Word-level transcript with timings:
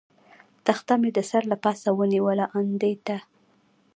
تخته 0.65 0.93
مې 1.01 1.09
د 1.13 1.19
سر 1.29 1.43
له 1.51 1.57
پاسه 1.63 1.89
ونیول، 1.99 2.39
آن 2.57 2.67
دې 2.81 2.93
ته. 3.05 3.17